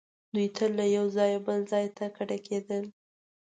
دوی 0.33 0.47
تل 0.55 0.71
له 0.79 0.85
یو 0.97 1.05
ځایه 1.15 1.37
بل 1.45 1.59
ځای 1.71 1.85
ته 1.97 2.05
کډېدل. 2.17 2.85